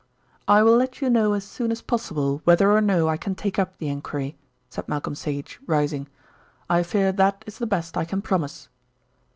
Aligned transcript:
"I 0.47 0.63
will 0.63 0.75
let 0.77 0.99
you 0.99 1.11
know 1.11 1.33
as 1.33 1.43
soon 1.43 1.71
as 1.71 1.83
possible 1.83 2.41
whether 2.43 2.71
or 2.71 2.81
no 2.81 3.07
I 3.07 3.17
can 3.17 3.35
take 3.35 3.59
up 3.59 3.77
the 3.77 3.89
enquiry," 3.89 4.35
said 4.67 4.87
Malcolm 4.87 5.13
Sage, 5.13 5.59
rising. 5.67 6.07
"I 6.67 6.81
fear 6.81 7.11
that 7.11 7.43
is 7.45 7.59
the 7.59 7.67
best 7.67 7.95
I 7.95 8.05
can 8.05 8.23
promise." 8.23 8.67